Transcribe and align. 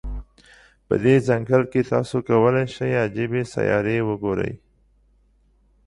په 0.87 0.95
دې 1.03 1.15
ځنګل 1.27 1.63
کې، 1.71 1.81
تاسو 1.91 2.15
کولای 2.27 2.65
شی 2.75 2.91
عجيبې 3.05 3.43
سیارې 3.53 3.97
وګوری. 4.07 4.53